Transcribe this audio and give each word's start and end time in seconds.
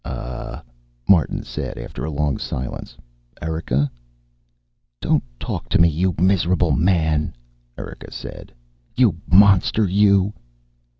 "Ah," 0.03 0.63
Martin 1.07 1.43
said, 1.43 1.77
after 1.77 2.03
a 2.03 2.09
long 2.09 2.39
silence. 2.39 2.97
"Erika?" 3.39 3.91
"Don't 4.99 5.23
talk 5.39 5.69
to 5.69 5.77
me, 5.77 5.89
you 5.89 6.15
miserable 6.17 6.71
man," 6.71 7.35
Erika 7.77 8.09
said. 8.11 8.51
"You 8.95 9.17
monster, 9.27 9.87
you." 9.87 10.33